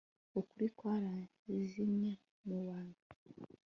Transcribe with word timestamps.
ukuri 0.39 0.67
kwarazimiye 0.77 2.11
mu 2.47 2.57
bantu 2.67 2.99